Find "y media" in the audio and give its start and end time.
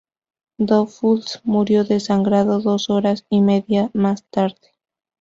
3.29-3.91